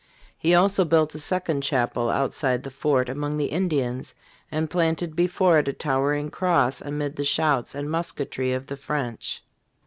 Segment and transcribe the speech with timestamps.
[0.35, 4.15] He also built a second chapel outside the fort among the Indians,
[4.51, 9.43] and "planted before it a towering cross amid the shouts and musketry of the French."